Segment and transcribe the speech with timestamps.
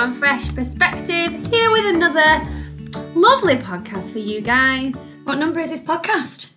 [0.00, 2.42] from Fresh Perspective, here with another
[3.14, 4.94] lovely podcast for you guys.
[5.24, 6.54] What number is this podcast?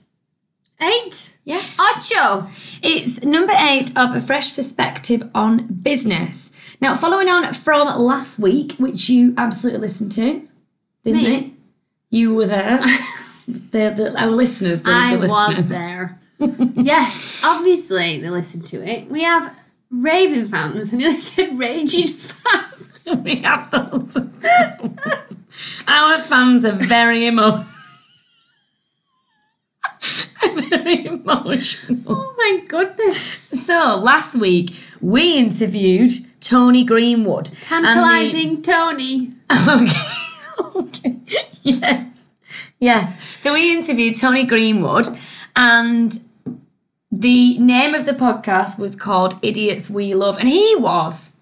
[0.82, 1.36] Eight?
[1.44, 1.78] Yes.
[1.78, 2.48] Ocho.
[2.82, 6.54] It's number eight of a fresh perspective on business.
[6.80, 10.48] Now, following on from last week, which you absolutely listened to,
[11.04, 11.38] didn't Me?
[11.38, 11.54] you?
[12.12, 12.78] You were there.
[13.46, 16.18] the, the, our listeners, the, I the was there.
[16.40, 19.10] yes, obviously they listened to it.
[19.10, 19.54] We have
[19.92, 22.93] raving fans, and you said raging fans.
[23.24, 24.16] We have those.
[25.88, 27.66] our fans are very emo.
[30.70, 32.02] very emotional.
[32.08, 33.22] Oh my goodness.
[33.66, 34.72] So last week
[35.02, 37.50] we interviewed Tony Greenwood.
[37.72, 39.34] and the- Tantalising Tony.
[39.70, 40.00] Okay.
[40.76, 41.20] okay.
[41.62, 42.28] Yes.
[42.80, 43.38] Yes.
[43.40, 45.08] So we interviewed Tony Greenwood
[45.56, 46.20] and
[47.12, 50.38] the name of the podcast was called Idiots We Love.
[50.40, 51.33] And he was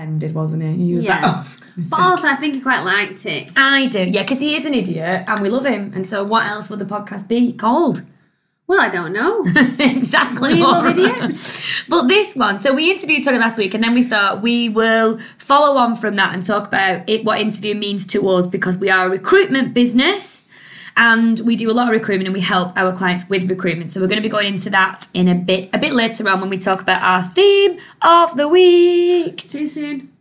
[0.00, 0.86] offended, wasn't he?
[0.86, 1.20] He was Yeah.
[1.20, 1.56] like, oh.
[1.88, 3.52] But also, I think he quite liked it.
[3.56, 5.92] I do, yeah, because he is an idiot and we love him.
[5.94, 8.02] And so what else would the podcast be called?
[8.66, 9.44] Well, I don't know.
[9.78, 10.54] exactly.
[10.54, 11.68] We love idiots.
[11.88, 15.18] But this one, so we interviewed Tony last week, and then we thought we will
[15.38, 18.88] follow on from that and talk about it, what interview means to us because we
[18.90, 20.39] are a recruitment business
[21.00, 23.90] and we do a lot of recruitment and we help our clients with recruitment.
[23.90, 26.42] So we're going to be going into that in a bit, a bit later on
[26.42, 29.38] when we talk about our theme of the week.
[29.38, 30.12] Too soon.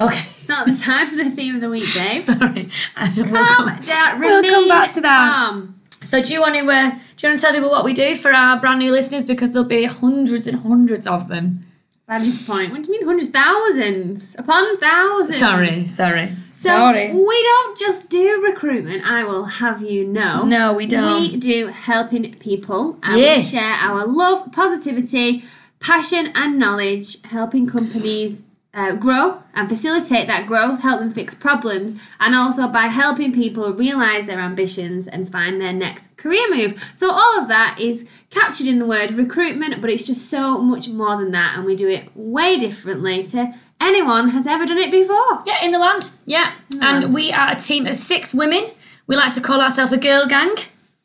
[0.00, 0.20] Okay.
[0.30, 2.20] It's not the time for the theme of the week, babe.
[2.20, 2.68] Sorry.
[2.94, 4.20] Calm come- down.
[4.20, 5.32] we'll come back to that.
[5.32, 5.74] calm.
[5.90, 8.14] So do you want to uh, do you want to tell people what we do
[8.14, 11.64] for our brand new listeners because there'll be hundreds and hundreds of them.
[12.06, 15.36] By this point, what do you mean hundreds, thousands upon thousands?
[15.36, 16.30] Sorry, sorry.
[16.60, 17.12] So sorry.
[17.12, 19.08] we don't just do recruitment.
[19.08, 20.44] I will have you know.
[20.44, 21.20] No, we don't.
[21.20, 23.52] We do helping people, and Yes.
[23.52, 25.44] we share our love, positivity,
[25.78, 28.42] passion, and knowledge, helping companies.
[28.78, 33.72] Uh, grow and facilitate that growth, help them fix problems, and also by helping people
[33.72, 36.94] realize their ambitions and find their next career move.
[36.96, 40.88] So, all of that is captured in the word recruitment, but it's just so much
[40.88, 44.92] more than that, and we do it way differently to anyone has ever done it
[44.92, 45.42] before.
[45.44, 46.10] Yeah, in the land.
[46.24, 46.52] Yeah.
[46.80, 48.64] And we are a team of six women.
[49.08, 50.54] We like to call ourselves a girl gang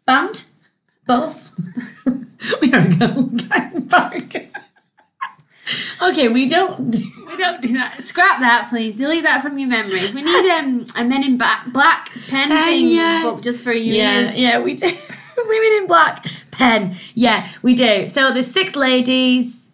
[0.06, 0.46] band.
[1.08, 1.52] Both.
[2.62, 4.52] we are a girl gang band.
[6.04, 6.96] okay, we don't.
[7.38, 8.02] Do- We don't do that.
[8.04, 8.96] Scrap that, please.
[8.96, 10.14] Delete that from your memories.
[10.14, 13.24] We need um, a Men in Ba- Black pen, Pen, thing yes.
[13.24, 13.94] book just for you.
[13.94, 14.88] Yeah, yeah, we do.
[15.36, 16.96] Women in black pen.
[17.16, 18.08] Yeah, we do.
[18.08, 19.72] So there's six ladies.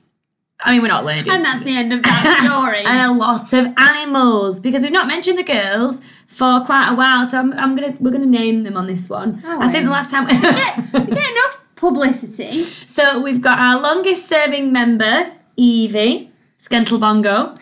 [0.61, 1.31] I mean, we're not ladies.
[1.33, 2.79] And that's the end of that story.
[2.85, 7.25] and a lot of animals because we've not mentioned the girls for quite a while.
[7.25, 9.41] So I'm, I'm gonna we're gonna name them on this one.
[9.45, 10.25] Oh, I think the last time.
[10.27, 10.93] we get
[11.31, 12.55] enough publicity.
[12.57, 16.28] so we've got our longest serving member Evie
[16.59, 17.57] Skentelbongo,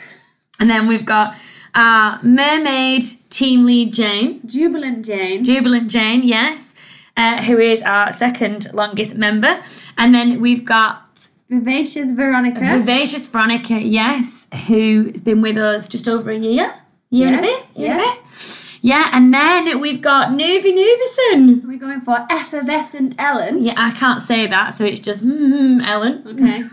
[0.59, 1.35] and then we've got
[1.75, 5.43] our mermaid team lead Jane, Jubilant Jane.
[5.43, 6.73] Jubilant Jane, yes,
[7.15, 9.61] uh, who is our second longest member,
[9.97, 11.03] and then we've got
[11.49, 12.59] Vivacious Veronica.
[12.59, 16.73] Vivacious Veronica, yes, who has been with us just over a year.
[17.09, 17.65] Year and a Yeah, bit?
[17.75, 18.11] Year and yeah.
[18.11, 18.63] a bit.
[18.81, 21.63] Yeah, and then we've got Newbie Newbison.
[21.65, 23.63] We're going for effervescent Ellen.
[23.63, 26.23] Yeah, I can't say that, so it's just mm, Ellen.
[26.27, 26.63] Okay.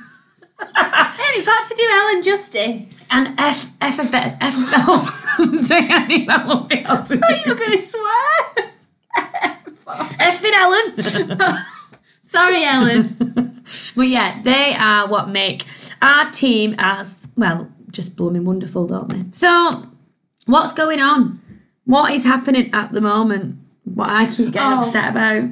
[0.60, 3.09] Hey, we've got to do Ellen justice.
[3.10, 4.54] And F F F F F
[4.88, 7.34] oh, say I knew that won't be able to do.
[7.47, 8.72] You're going to swear.
[10.20, 11.00] F in Ellen.
[12.25, 13.54] Sorry, Ellen.
[13.94, 15.65] but yeah, they are what make
[16.03, 19.25] our team as well just blooming wonderful, don't they?
[19.31, 19.84] So,
[20.47, 21.41] what's going on?
[21.84, 23.59] What is happening at the moment?
[23.84, 24.78] What I keep getting Oh.
[24.78, 25.50] upset about?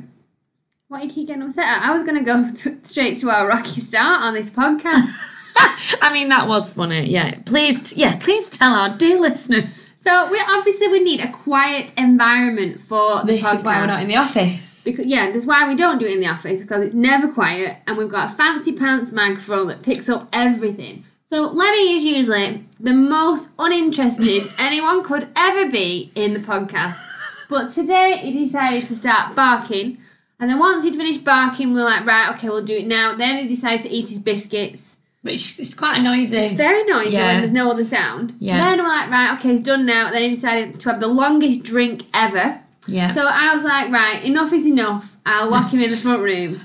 [0.92, 1.88] What are you keep getting upset at?
[1.88, 5.10] I was going to go t- straight to our rocky start on this podcast.
[6.02, 7.08] I mean, that was funny.
[7.08, 9.88] Yeah, please, yeah, please tell our dear listeners.
[9.96, 14.02] So we obviously we need a quiet environment for the This is why we're not
[14.02, 14.84] in the office.
[14.84, 17.78] Because, yeah, that's why we don't do it in the office because it's never quiet
[17.86, 21.04] and we've got a fancy pants microphone that picks up everything.
[21.30, 27.00] So Lenny is usually the most uninterested anyone could ever be in the podcast.
[27.48, 29.96] But today he decided to start barking.
[30.42, 33.14] And then once he'd finished barking, we are like, right, okay, we'll do it now.
[33.14, 34.96] Then he decides to eat his biscuits.
[35.20, 36.36] Which is quite noisy.
[36.36, 37.26] It's very noisy Yeah.
[37.26, 38.34] when there's no other sound.
[38.40, 38.56] Yeah.
[38.56, 40.10] Then we're like, right, okay, he's done now.
[40.10, 42.60] Then he decided to have the longest drink ever.
[42.88, 43.06] yeah.
[43.06, 45.16] So I was like, right, enough is enough.
[45.24, 46.58] I'll lock him in the front room.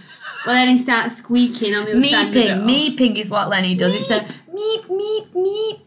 [0.44, 3.48] But then he starts squeaking on the other side of the meeping, meeping is what
[3.48, 3.94] Lenny does.
[3.94, 4.22] It's a
[4.52, 5.82] meep, meep, meep.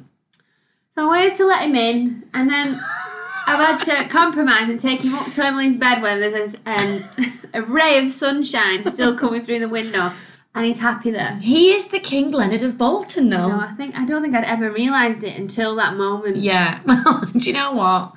[0.94, 2.80] So I waited to let him in, and then
[3.58, 7.04] I've had to compromise and take him up to Emily's bed where there's um,
[7.54, 10.10] a ray of sunshine still coming through the window.
[10.54, 11.36] and he's happy there.
[11.40, 13.48] He is the King Leonard of Bolton, though.
[13.48, 16.36] No, I think I don't think I'd ever realised it until that moment.
[16.36, 16.80] Yeah.
[16.86, 18.14] Well, do you know what?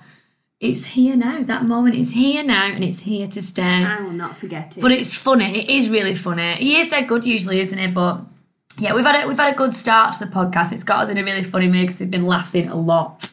[0.60, 1.44] It's here now.
[1.44, 3.62] That moment is here now and it's here to stay.
[3.64, 4.82] I will not forget it.
[4.82, 5.60] But it's funny.
[5.62, 6.56] It is really funny.
[6.56, 7.88] He is dead good usually, isn't he?
[7.88, 8.22] But
[8.80, 10.72] yeah, we've had a, we've had a good start to the podcast.
[10.72, 13.30] It's got us in a really funny mood because we've been laughing a lot.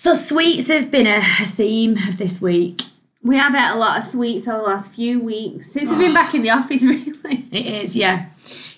[0.00, 2.82] So sweets have been a theme of this week.
[3.20, 6.14] we have had a lot of sweets over the last few weeks since we've been
[6.14, 6.84] back in the office.
[7.24, 8.26] Really, It is, yeah,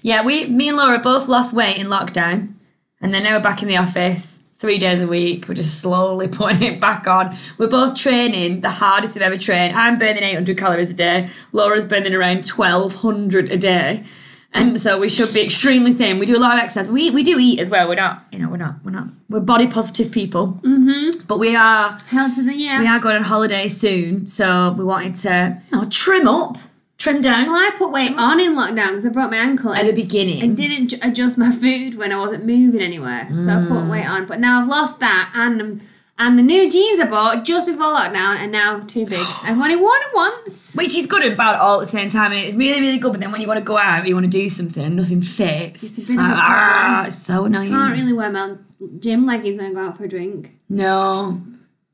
[0.00, 0.24] yeah.
[0.24, 2.54] We, me and Laura both lost weight in lockdown,
[3.02, 5.46] and then now we're back in the office three days a week.
[5.46, 7.36] We're just slowly putting it back on.
[7.58, 9.76] We're both training the hardest we've ever trained.
[9.76, 11.28] I'm burning 800 calories a day.
[11.52, 14.04] Laura's burning around 1200 a day.
[14.52, 16.18] And so we should be extremely thin.
[16.18, 16.90] We do a lot of exercise.
[16.90, 17.88] We we do eat as well.
[17.88, 20.58] We're not, you know, we're not, we're not, we're body positive people.
[20.62, 21.26] Mm-hmm.
[21.28, 24.26] But we are, to the we are going on holiday soon.
[24.26, 26.58] So we wanted to, you know, trim up,
[26.98, 29.86] trim down Well, I put weight on in lockdown because I broke my ankle at
[29.86, 30.42] the beginning.
[30.42, 33.28] and didn't adjust my food when I wasn't moving anywhere.
[33.44, 34.26] So I put weight on.
[34.26, 35.80] But now I've lost that and
[36.20, 39.26] and the new jeans I bought just before lockdown are now too big.
[39.42, 40.72] I've only worn them once.
[40.74, 42.32] Which is good and bad all at the same time.
[42.32, 43.12] And it's really, really good.
[43.12, 45.22] But then when you want to go out, you want to do something and nothing
[45.22, 45.82] fits.
[45.82, 47.70] It's It's, like, ah, it's so annoying.
[47.70, 48.56] Can't really wear my
[48.98, 50.58] gym leggings when I go out for a drink.
[50.68, 51.42] No,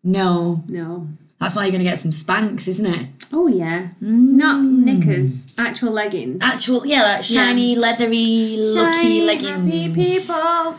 [0.02, 0.64] no.
[0.69, 1.08] No.
[1.38, 3.08] That's why you're going to get some Spanx, isn't it?
[3.32, 3.88] Oh yeah.
[4.02, 4.34] Mm.
[4.37, 6.38] Not knickers, actual leggings.
[6.40, 9.73] Actual, yeah, like shiny, leathery, lucky Shiny, leggings.
[9.73, 10.76] happy people.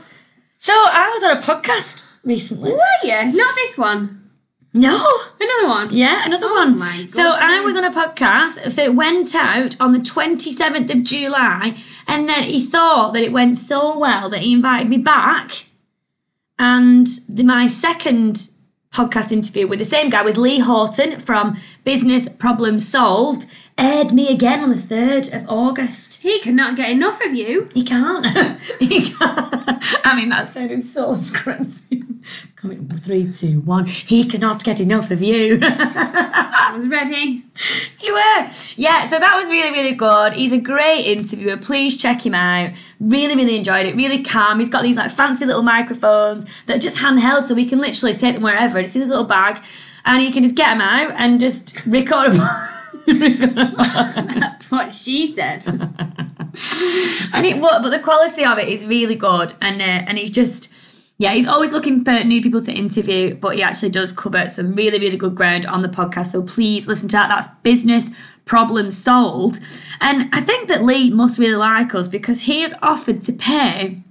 [0.57, 2.71] So I was on a podcast recently.
[2.73, 3.31] Were you?
[3.35, 4.29] Not this one.
[4.73, 4.97] No.
[5.39, 5.93] Another one.
[5.93, 6.77] Yeah, another Oh one.
[6.77, 8.71] my so I was on a podcast.
[8.71, 11.75] So it went out on the 27th of July,
[12.07, 15.51] and then he thought that it went so well that he invited me back.
[16.59, 18.49] And the, my second
[18.91, 23.45] podcast interview with the same guy, with Lee Horton from Business Problem Solved,
[23.77, 26.21] aired me again on the 3rd of August.
[26.21, 27.67] He cannot get enough of you.
[27.73, 28.25] He can't.
[28.79, 29.83] he can't.
[30.05, 32.03] I mean, that sounded so scrunchy.
[32.57, 33.85] Coming three, two, one.
[33.85, 35.59] He cannot get enough of you.
[35.61, 37.43] I was ready.
[38.01, 38.49] You were.
[38.75, 40.33] Yeah, so that was really, really good.
[40.33, 41.57] He's a great interviewer.
[41.57, 42.73] Please check him out.
[42.99, 43.95] Really, really enjoyed it.
[43.95, 44.57] Really calm.
[44.57, 48.15] He's got these like fancy little microphones that are just handheld so we can literally
[48.15, 48.79] take them wherever.
[48.79, 49.63] It's in his little bag
[50.03, 52.69] and you can just get them out and just record them.
[53.05, 55.63] That's what she said.
[55.67, 60.31] and it what but the quality of it is really good and uh, and he's
[60.31, 60.73] just
[61.17, 64.73] yeah he's always looking for new people to interview but he actually does cover some
[64.75, 68.09] really really good ground on the podcast so please listen to that that's business
[68.45, 69.59] problem solved
[69.99, 74.01] and i think that lee must really like us because he has offered to pay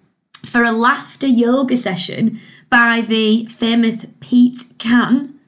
[0.44, 2.38] for a laughter yoga session
[2.69, 5.38] by the famous Pete Cann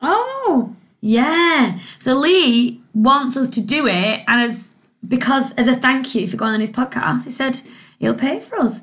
[0.00, 0.76] Oh.
[1.00, 1.78] yeah.
[1.98, 4.72] So Lee wants us to do it, and as
[5.06, 7.60] because as a thank you for going on his podcast, he said
[7.98, 8.82] he'll pay for us.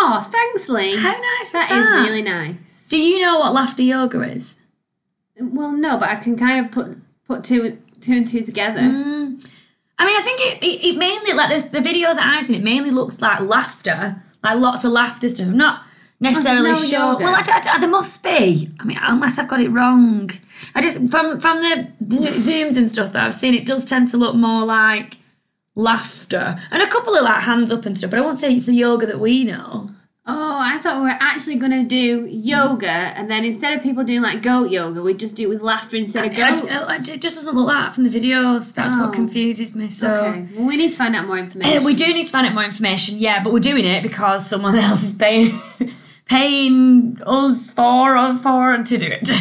[0.00, 0.96] Oh, thanks, Lee.
[0.96, 2.06] How nice That is is that?
[2.06, 2.86] really nice.
[2.88, 4.56] Do you know what laughter yoga is?
[5.40, 8.80] Well, no, but I can kind of put put two two and two together.
[8.80, 9.44] Mm.
[10.00, 12.54] I mean, I think it, it, it mainly like this, the videos that I've seen,
[12.56, 15.48] it mainly looks like laughter, like lots of laughter stuff.
[15.48, 15.82] Not
[16.20, 16.98] necessarily no sure.
[17.12, 17.24] yoga?
[17.24, 18.70] Well, I, I- I- there must be.
[18.78, 20.30] I mean, unless I've got it wrong.
[20.76, 24.08] I just from from the, the zooms and stuff that I've seen, it does tend
[24.12, 25.17] to look more like
[25.78, 28.10] laughter and a couple of like hands up and stuff.
[28.10, 29.88] But I won't say it's the yoga that we know.
[30.30, 34.04] Oh, I thought we were actually going to do yoga, and then instead of people
[34.04, 36.64] doing like goat yoga, we'd just do it with laughter instead of I- goats.
[36.64, 38.74] I- I- it just doesn't look like that from the videos.
[38.74, 39.04] That's Oh.
[39.04, 39.88] what confuses me.
[39.88, 40.12] So.
[40.12, 41.78] okay, well, we need to find out more information.
[41.80, 44.46] Uh, we do need to find out more information, yeah, but we're doing it because
[44.46, 45.58] someone else is paying
[46.26, 49.30] paying us for or for to do it.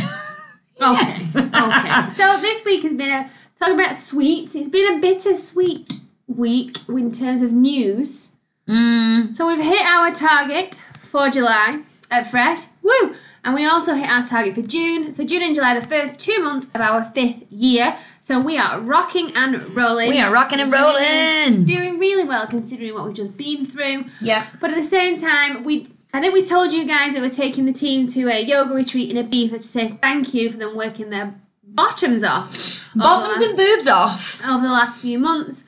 [0.79, 1.15] Okay.
[1.35, 2.09] Okay.
[2.11, 3.27] So this week has been a
[3.57, 4.53] talking about sweets.
[4.53, 5.91] It's been a bittersweet
[6.27, 8.29] week in terms of news.
[8.67, 11.81] Mm, So we've hit our target for July
[12.11, 12.65] at Fresh.
[12.81, 13.13] Woo!
[13.43, 15.13] And we also hit our target for June.
[15.13, 17.95] So June and July, the first two months of our fifth year.
[18.19, 20.09] So we are rocking and rolling.
[20.09, 21.63] we are rocking and rolling.
[21.63, 24.03] Doing really well considering what we've just been through.
[24.21, 24.47] Yeah.
[24.59, 27.65] But at the same time, we I think we told you guys that we're taking
[27.65, 31.09] the team to a yoga retreat in Ibiza to say thank you for them working
[31.09, 32.89] their bottoms off.
[32.95, 34.45] Bottoms over, and boobs off.
[34.45, 35.63] over the last few months.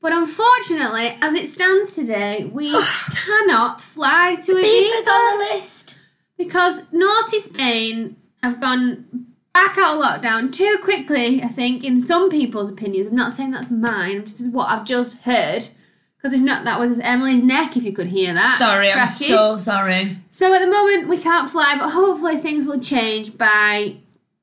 [0.00, 2.70] But unfortunately, as it stands today, we
[3.26, 5.98] cannot fly to Ibiza on the list.
[6.36, 12.30] because naughty Spain have gone back out of lockdown too quickly, I think, in some
[12.30, 13.08] people's opinions.
[13.08, 15.68] I'm not saying that's mine, this is what I've just heard.
[16.16, 18.56] Because if not, that was Emily's neck, if you could hear that.
[18.58, 20.16] Sorry, I'm so sorry.
[20.32, 23.96] So at the moment, we can't fly, but hopefully things will change by,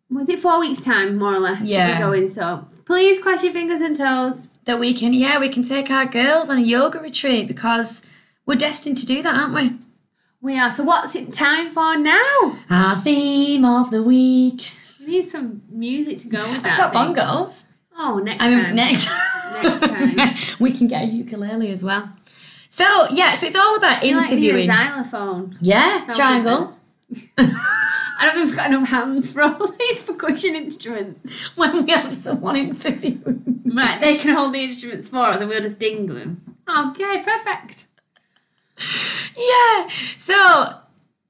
[0.10, 1.62] was it four weeks' time, more or less?
[1.68, 2.00] Yeah.
[2.00, 4.48] We're going, so please cross your fingers and toes.
[4.66, 8.02] That we can, yeah, we can take our girls on a yoga retreat because
[8.46, 9.78] we're destined to do that, aren't we?
[10.42, 10.72] We are.
[10.72, 12.58] So what's it time for now?
[12.70, 14.72] Our theme of the week.
[15.00, 16.80] We need some music to go with that.
[16.80, 17.64] I've got bongos.
[17.98, 18.76] Oh, next I mean, time.
[18.76, 19.10] next
[19.64, 19.80] Next
[20.48, 20.58] time.
[20.60, 22.10] we can get a ukulele as well.
[22.68, 24.68] So yeah, so it's all about I like to need a interviewing.
[24.68, 25.58] xylophone.
[25.62, 26.78] yeah, That'll triangle.
[28.18, 31.58] I don't think we've got enough hands for all these percussion instruments.
[31.58, 33.64] when we have someone interviewing.
[33.66, 36.42] Right, they can hold the instruments for us and we'll just ding them.
[36.70, 37.88] Okay, perfect.
[39.38, 39.88] Yeah.
[40.18, 40.76] So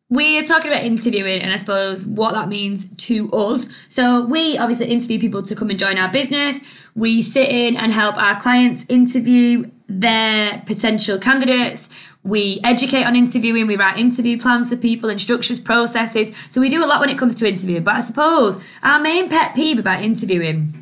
[0.09, 3.69] we are talking about interviewing and I suppose what that means to us.
[3.89, 6.59] So we obviously interview people to come and join our business.
[6.93, 11.89] We sit in and help our clients interview their potential candidates.
[12.25, 16.35] We educate on interviewing, we write interview plans for people and structures, processes.
[16.49, 17.83] So we do a lot when it comes to interviewing.
[17.83, 20.73] But I suppose our main pet peeve about interviewing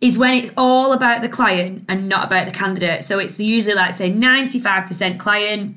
[0.00, 3.04] is when it's all about the client and not about the candidate.
[3.04, 5.76] So it's usually like say 95% client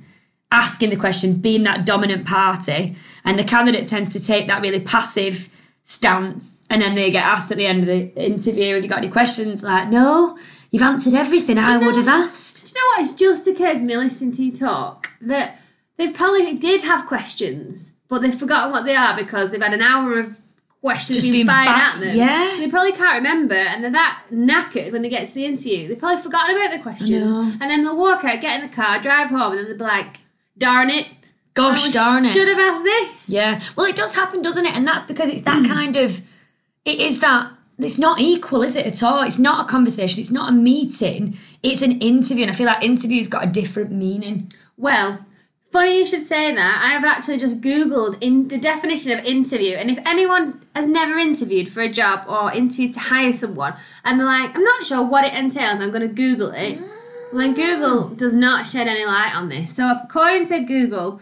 [0.52, 4.82] asking the questions, being that dominant party, and the candidate tends to take that really
[4.82, 5.48] passive
[5.84, 8.98] stance, and then they get asked at the end of the interview, "Have you got
[9.00, 10.38] any questions?" Like, no,
[10.72, 12.66] you've answered everything I you would have asked.
[12.66, 13.00] Do you know what?
[13.02, 15.60] It's just occurred to me listening to you talk that
[15.98, 19.82] they probably did have questions, but they've forgotten what they are because they've had an
[19.82, 20.40] hour of
[20.82, 22.18] questions Just being being fired ba- at them.
[22.18, 22.52] yeah.
[22.54, 25.88] So they probably can't remember and they're that knackered when they get to the interview.
[25.88, 27.12] They've probably forgotten about the questions.
[27.62, 29.84] And then they'll walk out, get in the car, drive home, and then they'll be
[29.84, 30.18] like,
[30.58, 31.08] darn it.
[31.54, 32.32] Gosh darn it!
[32.32, 33.30] Should have asked this.
[33.30, 33.60] Yeah.
[33.76, 34.74] Well, it does happen, doesn't it?
[34.74, 35.68] And that's because it's that mm.
[35.68, 36.22] kind of.
[36.86, 37.52] It is that.
[37.84, 39.24] It's not equal, is it at all?
[39.24, 40.20] It's not a conversation.
[40.20, 41.38] It's not a meeting.
[41.64, 44.52] It's an interview, and I feel like interview's got a different meaning.
[44.78, 45.26] Well,
[45.72, 46.82] funny you should say that.
[46.84, 51.18] I have actually just Googled in the definition of interview, and if anyone has never
[51.18, 55.04] interviewed for a job or interviewed to hire someone, and they're like, I'm not sure
[55.04, 56.80] what it entails, I'm going to Google it.
[57.32, 59.76] Well, then Google does not shed any light on this.
[59.76, 61.22] So, according to Google,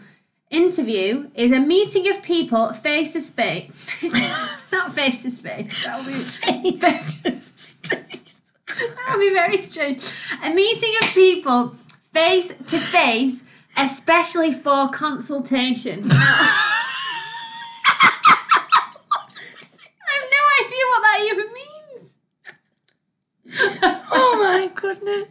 [0.50, 4.04] interview is a meeting of people face to face.
[4.72, 5.84] Not face to face.
[5.84, 6.70] That would be
[8.80, 10.12] that would be very strange.
[10.42, 11.74] A meeting of people
[12.12, 13.42] face to face,
[13.76, 16.04] especially for consultation.
[16.10, 16.56] I
[20.06, 22.10] have no idea what that even means.
[24.12, 25.28] oh my goodness.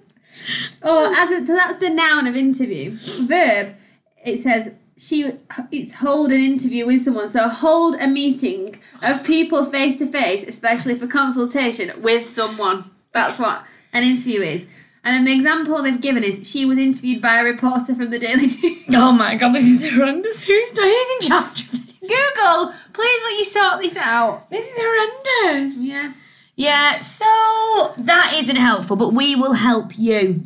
[0.81, 2.97] Oh, as a, so that's the noun of interview.
[3.25, 3.75] Verb,
[4.23, 5.31] it says she
[5.71, 7.29] it's hold an interview with someone.
[7.29, 12.91] So hold a meeting of people face to face, especially for consultation with someone.
[13.13, 14.67] That's what an interview is.
[15.03, 18.19] And then the example they've given is she was interviewed by a reporter from the
[18.19, 18.85] Daily News.
[18.93, 20.43] Oh my god, this is horrendous.
[20.43, 21.79] Who's who's in charge of this?
[22.01, 24.49] Google, please will you sort this out?
[24.49, 25.77] This is horrendous.
[25.77, 26.13] Yeah.
[26.55, 30.43] Yeah, so that isn't helpful, but we will help you.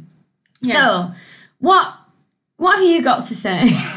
[0.61, 0.77] Yes.
[0.77, 1.11] So,
[1.57, 1.95] what
[2.57, 3.71] what have you got to say?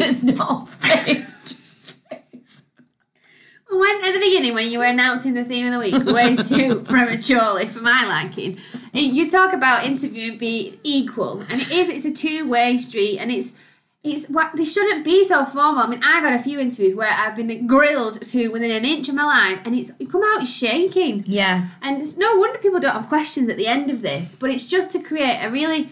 [0.00, 1.44] it's not face
[2.08, 2.62] to face.
[3.70, 6.80] When at the beginning, when you were announcing the theme of the week, way too
[6.80, 8.58] prematurely for my liking,
[8.92, 11.88] you talk about interviewing being equal, and it is.
[11.88, 13.52] It's a two-way street, and it's
[14.04, 15.84] it's what they shouldn't be so formal.
[15.84, 19.08] I mean, I've had a few interviews where I've been grilled to within an inch
[19.08, 21.22] of my life, and it's you come out shaking.
[21.26, 21.68] Yeah.
[21.80, 24.66] And it's no wonder people don't have questions at the end of this, but it's
[24.66, 25.90] just to create a really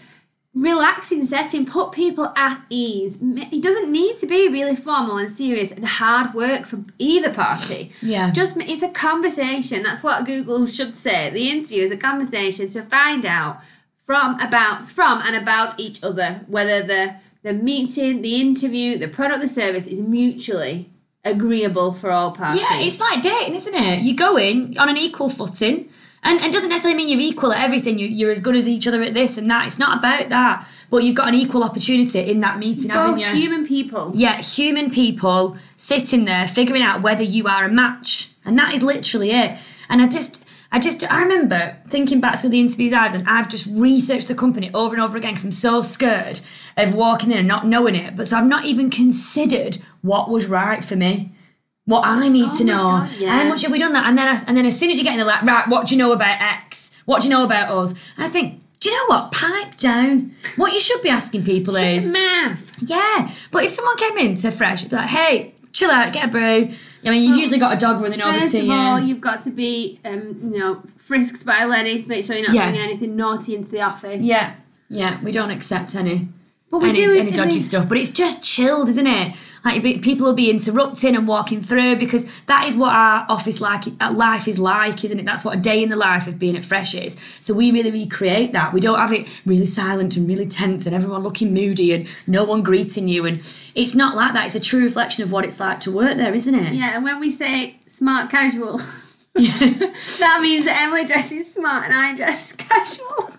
[0.53, 3.17] relaxing setting, put people at ease.
[3.21, 7.91] It doesn't need to be really formal and serious and hard work for either party.
[8.01, 8.31] Yeah.
[8.31, 9.83] Just it's a conversation.
[9.83, 11.29] That's what Google should say.
[11.29, 13.61] The interview is a conversation to find out
[13.99, 19.41] from about from and about each other whether the the meeting, the interview, the product,
[19.41, 20.91] the service is mutually
[21.23, 22.61] agreeable for all parties.
[22.61, 24.01] Yeah, it's like dating, isn't it?
[24.01, 25.89] You go in on an equal footing,
[26.23, 27.97] and and it doesn't necessarily mean you're equal at everything.
[27.97, 29.67] You, you're as good as each other at this and that.
[29.67, 30.67] It's not about that.
[30.89, 33.41] But you've got an equal opportunity in that meeting, haven't both you?
[33.41, 34.11] human people.
[34.13, 38.83] yeah, human people sitting there figuring out whether you are a match, and that is
[38.83, 39.57] literally it.
[39.87, 43.25] And I just, I just, I remember thinking back to the interviews I've done.
[43.27, 46.41] I've just researched the company over and over again because I'm so scared
[46.77, 48.15] of walking in and not knowing it.
[48.15, 51.31] But so I've not even considered what was right for me.
[51.85, 52.77] What I need Oh to know.
[52.77, 53.29] God, yeah.
[53.31, 54.05] How much have we done that?
[54.05, 55.87] And then, I, and then as soon as you get in the like, right, what
[55.87, 56.91] do you know about X?
[57.05, 57.91] What do you know about us?
[58.17, 59.31] And I think, do you know what?
[59.31, 60.31] Pipe down.
[60.57, 62.77] What you should be asking people is, Math.
[62.81, 66.25] yeah, but if someone came in to fresh, it'd be like, hey, chill out, get
[66.25, 66.69] a brew.
[67.03, 68.71] I mean, you've usually got a dog running over First of you.
[68.71, 72.45] all, you've got to be, um, you know, frisked by Lenny to make sure you're
[72.47, 72.69] not Yeah.
[72.69, 74.21] bringing anything naughty into the office.
[74.21, 74.55] yeah,
[74.87, 76.27] yeah, we don't accept any.
[76.69, 79.35] But we any, do any dodgy the- stuff, but it's just chilled, isn't it?
[79.63, 83.61] Like be- people will be interrupting and walking through because that is what our office
[83.61, 85.25] like uh, life is like, isn't it?
[85.25, 87.15] That's what a day in the life of being at Fresh is.
[87.39, 88.73] So we really recreate that.
[88.73, 92.43] We don't have it really silent and really tense and everyone looking moody and no
[92.43, 93.25] one greeting you.
[93.25, 93.37] And
[93.75, 94.47] it's not like that.
[94.47, 96.73] It's a true reflection of what it's like to work there, isn't it?
[96.73, 98.77] Yeah, and when we say smart casual,
[99.33, 103.29] that means that Emily dresses smart and I dress casual.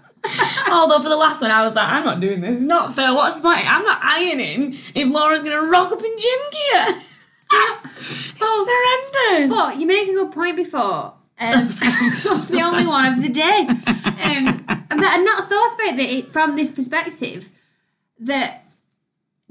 [0.70, 2.58] Although for the last one, I was like, I'm not doing this.
[2.58, 3.12] It's not fair.
[3.12, 3.70] What's the point?
[3.70, 7.02] I'm not ironing if Laura's going to rock up in gym gear.
[7.96, 9.50] it's horrendous.
[9.50, 11.14] But you make a good point before.
[11.38, 13.66] Um, the only one of the day.
[13.68, 17.50] Um, and I'd not thought about it from this perspective
[18.20, 18.64] that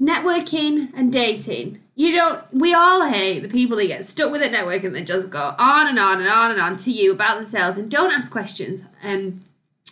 [0.00, 4.52] networking and dating, you don't, we all hate the people that get stuck with it
[4.52, 7.76] networking that just go on and on and on and on to you about themselves
[7.76, 8.82] and don't ask questions.
[9.02, 9.42] Um,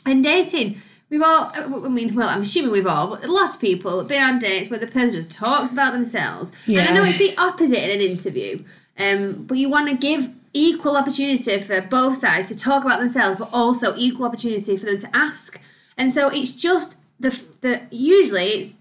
[0.07, 0.81] and dating,
[1.11, 4.39] we've all, I mean, well, I'm assuming we've all, but lots of people been on
[4.39, 6.51] dates where the person just talks about themselves.
[6.81, 8.65] And I know it's the opposite in an interview,
[8.99, 13.39] um, but you want to give equal opportunity for both sides to talk about themselves,
[13.39, 15.61] but also equal opportunity for them to ask.
[15.97, 17.31] And so it's just the,
[17.61, 18.75] the usually it's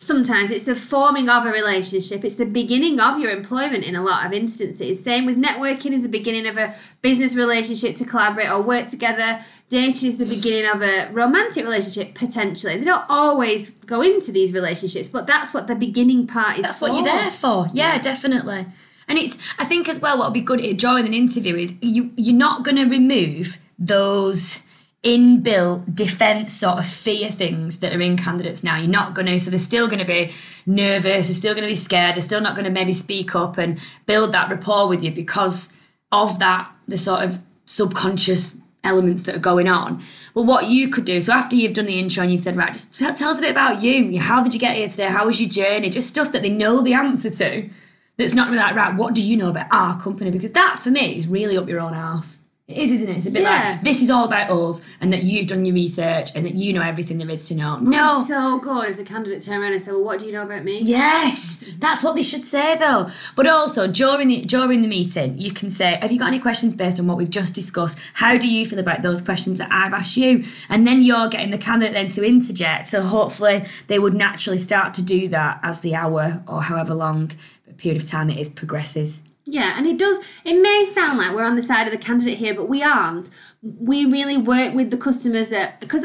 [0.00, 4.02] sometimes it's the forming of a relationship it's the beginning of your employment in a
[4.02, 6.72] lot of instances same with networking is the beginning of a
[7.02, 12.14] business relationship to collaborate or work together dating is the beginning of a romantic relationship
[12.14, 16.62] potentially they don't always go into these relationships but that's what the beginning part is
[16.62, 16.88] That's for.
[16.88, 17.66] what you're there for.
[17.72, 18.66] Yeah, definitely.
[19.06, 21.72] And it's I think as well what would be good at during an interview is
[21.80, 24.62] you you're not gonna remove those
[25.04, 28.76] inbuilt defense sort of fear things that are in candidates now.
[28.78, 30.32] You're not gonna so they're still gonna be
[30.66, 34.32] nervous, they're still gonna be scared, they're still not gonna maybe speak up and build
[34.32, 35.72] that rapport with you because
[36.10, 40.02] of that the sort of subconscious elements that are going on.
[40.34, 42.72] Well, what you could do, so after you've done the intro and you've said, right,
[42.72, 44.18] just t- tell us a bit about you.
[44.20, 45.06] How did you get here today?
[45.08, 45.90] How was your journey?
[45.90, 47.68] Just stuff that they know the answer to.
[48.16, 50.30] That's not like, right, what do you know about our company?
[50.30, 52.40] Because that for me is really up your own arse.
[52.68, 53.16] It is, isn't it?
[53.16, 53.70] It's a bit Yeah.
[53.70, 56.74] like this is all about us and that you've done your research and that you
[56.74, 57.78] know everything there is to know.
[57.78, 58.18] No.
[58.20, 60.42] It's so good if the candidate turn around and say well what do you know
[60.42, 63.08] about me Yes, that's what they should say though.
[63.36, 66.74] But also during the during the meeting, you can say, "Have you got any questions
[66.74, 67.98] based on what we've just discussed?
[68.12, 71.52] How do you feel about those questions that I've asked you?" And then you're getting
[71.52, 72.86] the candidate then to interject.
[72.88, 77.30] So hopefully they would naturally start to do that as the hour or however long
[77.70, 79.22] a period of time it is progresses.
[79.50, 80.18] Yeah, and it does.
[80.44, 83.30] It may sound like we're on the side of the candidate here, but we aren't.
[83.62, 86.04] We really work with the customers that because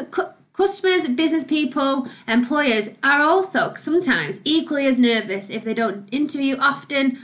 [0.53, 7.17] customers, business people, employers are also sometimes equally as nervous if they don't interview often,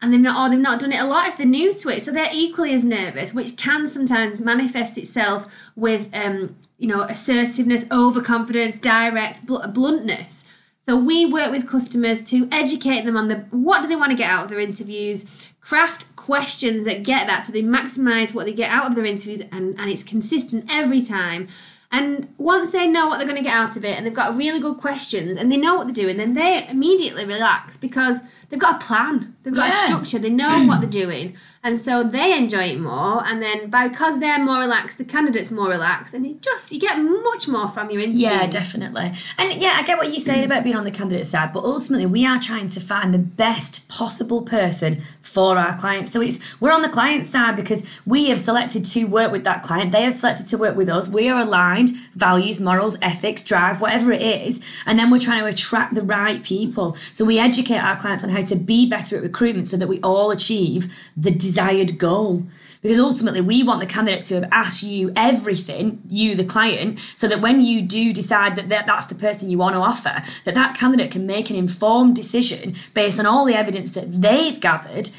[0.00, 2.00] and they've not or they've not done it a lot if they're new to it.
[2.00, 7.84] So they're equally as nervous, which can sometimes manifest itself with um, you know assertiveness,
[7.92, 10.50] overconfidence, direct bl- bluntness.
[10.84, 14.16] So we work with customers to educate them on the what do they want to
[14.16, 18.52] get out of their interviews, craft questions that get that so they maximize what they
[18.52, 21.46] get out of their interviews and, and it's consistent every time.
[21.92, 24.34] And once they know what they're going to get out of it and they've got
[24.36, 28.58] really good questions and they know what they're doing, then they immediately relax because they've
[28.58, 29.84] got a plan, they've got Yeah.
[29.84, 31.36] a structure, they know what they're doing.
[31.64, 33.24] And so they enjoy it more.
[33.24, 36.12] And then because they're more relaxed, the candidate's more relaxed.
[36.14, 38.22] And it just, you get much more from your interview.
[38.28, 39.12] Yeah, definitely.
[39.38, 42.06] And yeah, I get what you're saying about being on the candidate side, but ultimately
[42.06, 46.10] we are trying to find the best possible person for our clients.
[46.10, 49.62] So it's we're on the client side because we have selected to work with that
[49.62, 49.92] client.
[49.92, 51.08] They have selected to work with us.
[51.08, 54.60] We are aligned, values, morals, ethics, drive, whatever it is.
[54.86, 56.96] And then we're trying to attract the right people.
[57.12, 60.00] So we educate our clients on how to be better at recruitment so that we
[60.00, 62.44] all achieve the desired goal
[62.82, 67.28] because ultimately we want the candidate to have asked you everything you the client so
[67.28, 70.76] that when you do decide that- that's the person you want to offer that that
[70.76, 75.10] candidate can make an informed decision based on all the evidence that they've gathered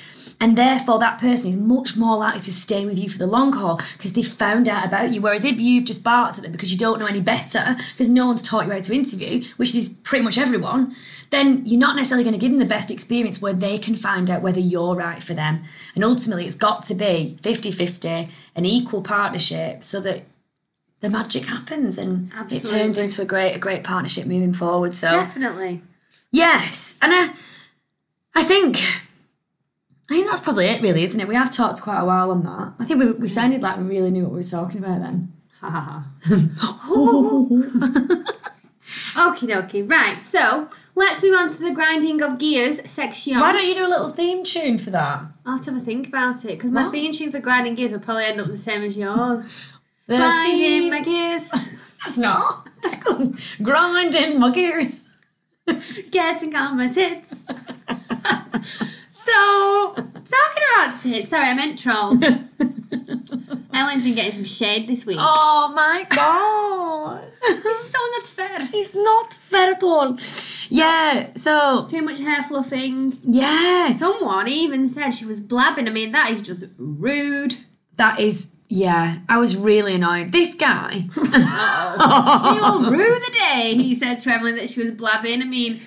[0.43, 3.53] and therefore that person is much more likely to stay with you for the long
[3.53, 6.71] haul because they've found out about you whereas if you've just barked at them because
[6.71, 9.89] you don't know any better because no one's taught you how to interview which is
[10.03, 10.93] pretty much everyone
[11.33, 14.29] then you're not necessarily going to give them the best experience where they can find
[14.29, 15.63] out whether you're right for them.
[15.95, 20.25] And ultimately, it's got to be 50 50, an equal partnership so that
[21.01, 24.93] the magic happens and it turns into a great, a great partnership moving forward.
[24.93, 25.81] So, Definitely.
[26.31, 26.97] yes.
[27.01, 27.33] And I,
[28.35, 28.77] I think.
[30.13, 31.27] I think that's probably it, really, isn't it?
[31.27, 32.73] We have talked quite a while on that.
[32.77, 35.33] I think we, we sounded like we really knew what we were talking about then.
[35.59, 36.07] Ha ha ha.
[39.15, 39.89] Okie dokie.
[39.89, 43.39] Right, so let's move on to the grinding of gears section.
[43.39, 45.23] Why don't you do a little theme tune for that?
[45.47, 47.91] I'll have to have a think about it because my theme tune for grinding gears
[47.91, 49.71] will probably end up the same as yours.
[50.05, 51.49] The grinding theme- my gears,
[52.03, 52.67] That's not.
[52.83, 53.39] That's good.
[53.63, 55.09] Grinding my gears.
[56.11, 57.45] getting on my tits.
[59.25, 62.21] So, talking about tits, sorry, I meant trolls.
[63.73, 65.17] Ellen's been getting some shade this week.
[65.19, 67.23] Oh my god.
[67.45, 68.57] It's so not fair.
[68.73, 70.17] It's not fair at all.
[70.69, 73.17] Yeah, so Too much hair fluffing.
[73.23, 73.93] yeah.
[73.95, 75.87] Someone even said she was blabbing.
[75.87, 77.55] I mean, that is just rude.
[77.97, 79.19] That is yeah.
[79.29, 80.31] I was really annoyed.
[80.31, 81.07] This guy.
[81.15, 85.41] You'll rue the day, he said to Emily that she was blabbing.
[85.41, 85.79] I mean,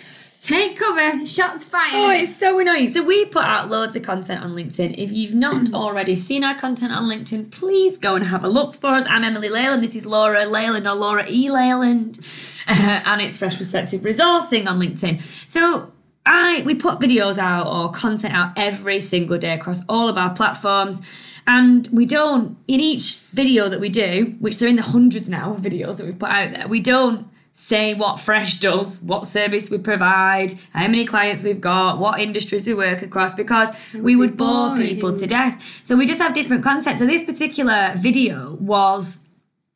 [0.47, 1.95] take cover, shots fired.
[1.95, 2.91] Oh, it's so annoying.
[2.91, 4.95] So we put out loads of content on LinkedIn.
[4.97, 8.75] If you've not already seen our content on LinkedIn, please go and have a look
[8.75, 9.05] for us.
[9.09, 9.83] I'm Emily Leyland.
[9.83, 11.51] This is Laura Leyland or Laura E.
[11.51, 12.21] Leyland.
[12.69, 15.23] Uh, and it's Fresh Perspective Resourcing on LinkedIn.
[15.49, 15.93] So
[16.27, 20.35] I we put videos out or content out every single day across all of our
[20.35, 21.01] platforms.
[21.47, 25.53] And we don't, in each video that we do, which they're in the hundreds now
[25.53, 29.71] of videos that we've put out there, we don't say what Fresh does, what service
[29.71, 34.37] we provide, how many clients we've got, what industries we work across, because we would
[34.37, 34.87] bore boring.
[34.87, 35.81] people to death.
[35.83, 36.99] So we just have different content.
[36.99, 39.21] So this particular video was,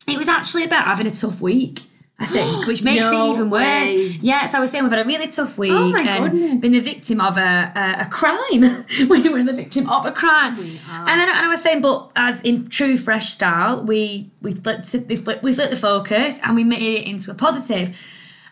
[0.07, 1.81] it was actually about having a tough week.
[2.23, 3.63] I think, which makes No it even worse.
[3.63, 3.95] way.
[4.21, 6.61] Yeah, so I was saying we've had a really tough week Oh my and goodness.
[6.61, 8.61] been the victim of a, a, a crime.
[9.09, 10.55] we were the victim of a crime.
[10.55, 14.93] And then and I was saying, but as in true fresh style, we we flipped
[15.09, 17.97] we flipped, we flipped the focus and we made it into a positive.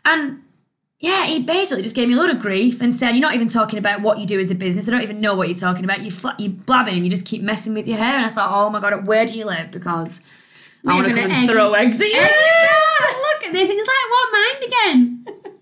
[0.05, 0.43] And
[1.01, 3.49] yeah, he basically just gave me a lot of grief and said, "You're not even
[3.49, 4.89] talking about what you do as a business.
[4.89, 6.01] I don't even know what you're talking about.
[6.01, 8.49] You fla- you blabbing and you just keep messing with your hair." And I thought,
[8.51, 10.21] "Oh my god, where do you live?" Because
[10.85, 12.27] I We're want to come and egg- throw eggs at you.
[13.19, 13.69] Look at this.
[13.71, 15.25] It's like one mind again.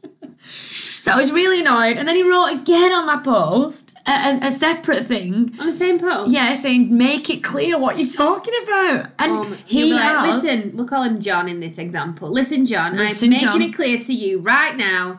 [1.06, 1.98] So I was really annoyed.
[1.98, 5.54] And then he wrote again on my post a, a, separate thing.
[5.58, 6.32] On the same post.
[6.32, 9.10] Yeah, saying make it clear what you're talking about.
[9.18, 12.28] And Um, he like, has, listen, we'll call him John in this example.
[12.30, 13.62] Listen, John, Listen, I'm making John.
[13.62, 15.18] it clear to you right now.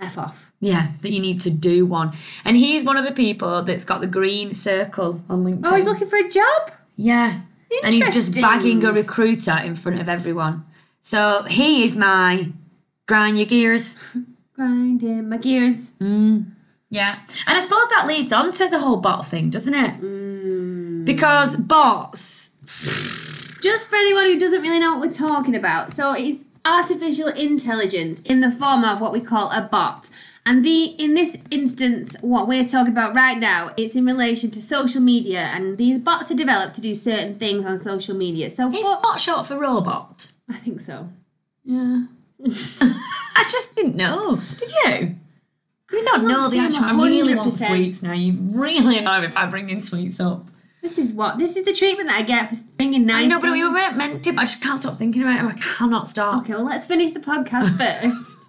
[0.00, 0.52] F off.
[0.60, 2.12] Yeah, that you need to do one.
[2.44, 5.62] And he's one of the people that's got the green circle on LinkedIn.
[5.64, 6.70] Oh, he's looking for a job?
[6.96, 7.40] Yeah.
[7.84, 10.64] And he's just bagging a recruiter in front of everyone.
[11.02, 12.52] So he is my
[13.06, 14.16] grind your gears.
[14.54, 15.90] Grinding my gears.
[16.00, 16.52] Mm.
[16.90, 17.18] Yeah.
[17.46, 20.00] And I suppose that leads on to the whole bot thing, doesn't it?
[20.00, 21.04] Mm.
[21.04, 22.50] Because bots
[23.62, 25.92] Just for anyone who doesn't really know what we're talking about.
[25.92, 30.08] So it's artificial intelligence in the form of what we call a bot.
[30.44, 34.62] And the in this instance, what we're talking about right now, it's in relation to
[34.62, 38.50] social media, and these bots are developed to do certain things on social media.
[38.50, 40.32] So is what, bot short for robot.
[40.52, 41.08] I think so.
[41.64, 42.04] Yeah.
[42.44, 44.40] I just didn't know.
[44.58, 45.16] Did you?
[45.92, 46.84] We don't know the actual.
[46.84, 47.66] I really want 100%.
[47.68, 48.12] sweets now.
[48.12, 50.48] You really annoy me by bringing sweets up.
[50.80, 53.24] This is what this is the treatment that I get for bringing nice.
[53.24, 53.74] I know, but we things.
[53.74, 54.32] weren't meant to.
[54.32, 55.56] But I just can't stop thinking about it.
[55.56, 56.42] I cannot stop.
[56.42, 58.41] Okay, well, let's finish the podcast first.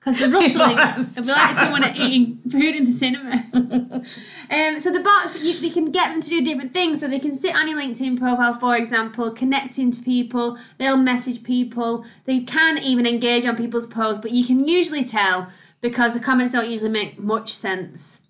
[0.00, 0.76] Because the rustling,
[1.26, 3.32] be like someone eating food in the cinema.
[3.52, 7.00] um, so the bots, you, you can get them to do different things.
[7.00, 10.56] So they can sit on your LinkedIn profile, for example, connecting to people.
[10.78, 12.06] They'll message people.
[12.24, 15.48] They can even engage on people's posts, but you can usually tell
[15.82, 18.20] because the comments don't usually make much sense.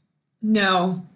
[0.42, 1.06] No.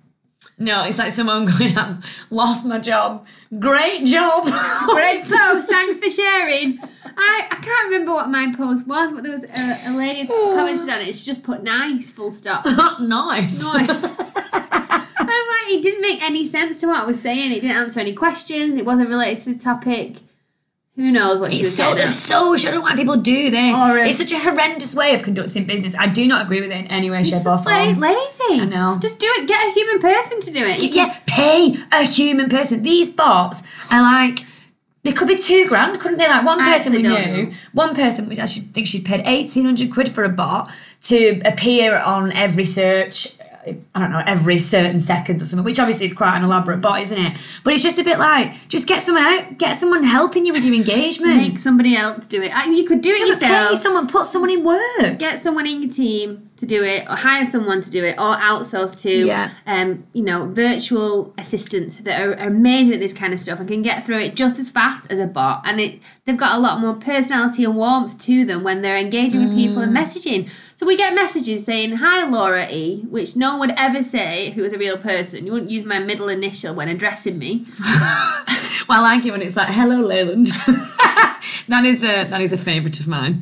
[0.57, 3.27] No, it's like someone going, I've lost my job.
[3.59, 4.45] Great job.
[4.87, 6.79] Great post, thanks for sharing.
[7.17, 10.89] I, I can't remember what my post was, but there was a, a lady commented
[10.89, 11.15] on it.
[11.15, 12.65] She just put nice, full stop.
[13.01, 13.61] nice.
[13.61, 14.05] Nice.
[14.05, 17.53] I'm like, it didn't make any sense to what I was saying.
[17.53, 18.77] It didn't answer any questions.
[18.79, 20.19] It wasn't related to the topic.
[20.97, 23.51] Who knows what she It's was so, it's so, I don't know why people do
[23.51, 23.75] this.
[23.75, 25.93] Or, um, it's such a horrendous way of conducting business.
[25.99, 28.01] I do not agree with it in any way, shape, or like form.
[28.01, 28.61] lazy.
[28.63, 28.99] I know.
[29.03, 29.49] Just do it.
[29.49, 30.81] Get a human person to do it.
[30.81, 32.85] You can- yeah, pay a human person.
[32.85, 34.45] These bots are like
[35.03, 36.29] they could be two grand, couldn't they?
[36.29, 37.51] Like one person we knew, know.
[37.73, 40.71] one person which I should think she'd paid eighteen hundred quid for a bot
[41.03, 43.35] to appear on every search.
[43.95, 47.01] I don't know, every certain seconds or something, which obviously is quite an elaborate bot,
[47.03, 47.39] isn't it?
[47.65, 50.65] But it's just a bit like, just get someone out, get someone helping you with
[50.65, 51.37] your engagement.
[51.37, 52.53] Make somebody else do it.
[52.67, 53.79] You could do it Yeah, but pay yourself.
[53.81, 55.19] someone, put someone in work.
[55.19, 58.37] Get someone in your team to do it, or hire someone to do it, or
[58.37, 59.51] outsource to, Yeah.
[59.67, 63.69] um, you know, virtual assistants that are, are amazing at this kind of stuff and
[63.69, 65.63] can get through it just as fast as a bot.
[65.65, 69.45] And it they've got a lot more personality and warmth to them when they're engaging
[69.47, 70.49] with people and messaging.
[70.75, 74.57] So we get messages saying, "Hi, Laura E," which no one would ever say if
[74.57, 75.47] it was a real person.
[75.47, 77.65] You wouldn't use my middle initial when addressing me.
[78.87, 80.49] Well, I like it when it's like, hello, Leyland.
[81.69, 83.41] that is a that is a favourite of mine.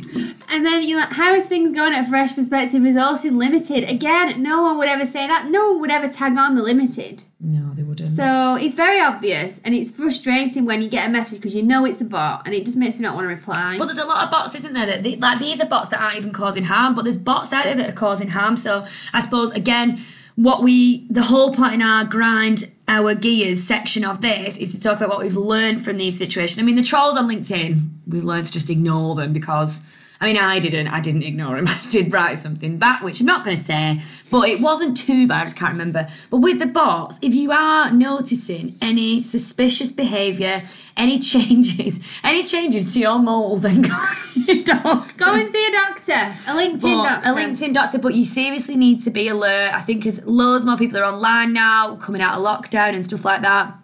[0.48, 3.88] And then you're like, how is things going at Fresh Perspective Resourcing Limited?
[3.88, 5.46] Again, no one would ever say that.
[5.46, 7.25] No one would ever tag on the limited.
[7.40, 8.09] No, they wouldn't.
[8.09, 11.85] So it's very obvious and it's frustrating when you get a message because you know
[11.85, 13.77] it's a bot and it just makes me not want to reply.
[13.79, 14.87] But there's a lot of bots, isn't there?
[14.87, 17.64] That they, like these are bots that aren't even causing harm, but there's bots out
[17.64, 18.57] there that are causing harm.
[18.57, 20.01] So I suppose again,
[20.37, 24.81] what we the whole point in our grind our gears section of this is to
[24.81, 26.59] talk about what we've learned from these situations.
[26.59, 29.81] I mean, the trolls on LinkedIn, we've learned to just ignore them because
[30.22, 30.87] I mean, I didn't.
[30.87, 31.66] I didn't ignore him.
[31.68, 33.98] I did write something back, which I'm not going to say,
[34.30, 35.40] but it wasn't too bad.
[35.40, 36.06] I just can't remember.
[36.30, 40.62] But with the bots, if you are noticing any suspicious behaviour,
[40.96, 43.88] any changes, any changes to your moles, then go
[44.46, 45.18] to your doctor.
[45.24, 47.28] Go and see a doctor, a LinkedIn But doctor.
[47.28, 49.74] a LinkedIn doctor, but you seriously need to be alert.
[49.74, 53.24] I think because loads more people are online now, coming out of lockdown and stuff
[53.24, 53.74] like that.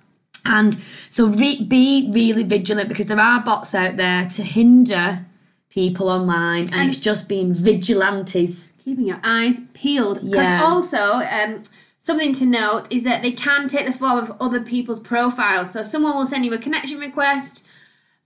[0.44, 0.78] And
[1.10, 5.26] so re- be really vigilant because there are bots out there to hinder
[5.78, 8.66] people online, and, And- it's just being vigilantes.
[8.84, 10.16] keeping your eyes peeled.
[10.24, 10.64] Because Yeah.
[10.64, 11.02] also,
[11.38, 11.62] um,
[11.98, 15.70] something to note is that they can take the form of other people's profiles.
[15.74, 17.64] So someone will send you a connection request,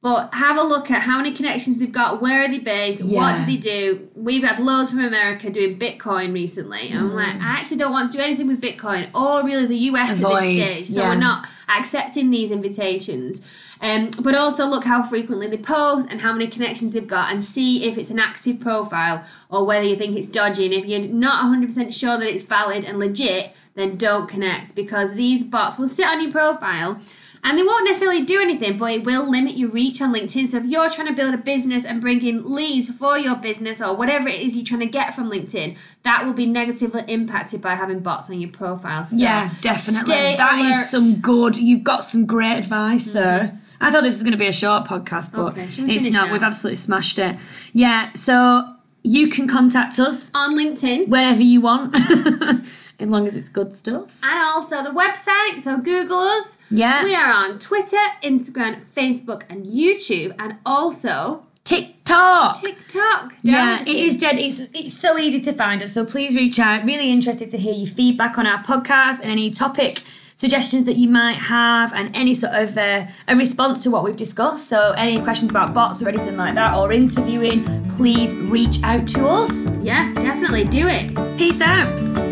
[0.03, 3.37] but have a look at how many connections they've got, where are they based, what
[3.37, 4.09] do they do.
[4.17, 6.89] We've had loads from America doing Bitcoin recently.
[6.89, 9.77] And I'm like, I actually don't want to do anything with Bitcoin or really the
[9.77, 10.89] US at this stage.
[10.89, 11.11] So yeah.
[11.11, 13.41] we're not accepting these invitations.
[13.81, 17.45] Um, but also look how frequently they post and how many connections they've got and
[17.45, 20.65] see if it's an active profile or whether you think it's dodgy.
[20.65, 25.15] And if you're not 100% sure that it's valid and legit, then don't connect because
[25.15, 27.01] these bots will sit on your profile
[27.45, 30.49] and they won't necessarily do anything, but it will limit your reach on LinkedIn.
[30.49, 33.81] So if you're trying to build a business and bring in leads for your business
[33.81, 37.61] or whatever it is you're trying to get from LinkedIn, that will be negatively impacted
[37.61, 39.05] by having bots on your profile.
[39.07, 40.15] So Yeah, definitely.
[40.37, 40.73] That is alert.
[40.75, 40.83] Mm-hmm.
[41.13, 41.57] some good.
[41.57, 43.59] You've got some great advice there.
[43.81, 46.27] I thought this was going to be a short podcast, but Okay, it's not.
[46.29, 46.33] now?
[46.33, 47.37] We've absolutely smashed it.
[47.73, 51.09] Yeah, so you can contact us on LinkedIn.
[51.09, 51.97] wherever you want,
[53.03, 54.19] as long as it's good stuff.
[54.23, 56.57] And also the website, so Google us.
[56.71, 57.05] Yeah.
[57.05, 62.61] We are on Twitter, Instagram, Facebook, and YouTube, and also TikTok.
[62.61, 63.35] TikTok.
[63.43, 64.39] Yeah, it is dead.
[64.39, 65.93] It's it's so easy to find us.
[65.93, 66.85] So please reach out.
[66.85, 70.01] Really interested to hear your feedback on our podcast and any topic
[70.35, 74.17] suggestions that you might have, and any sort of uh, a response to what we've
[74.17, 74.69] discussed.
[74.69, 79.27] So any questions about bots or anything like that, or interviewing, please reach out to
[79.29, 79.65] us.
[79.83, 81.15] Yeah, definitely do it.
[81.39, 82.32] Peace out.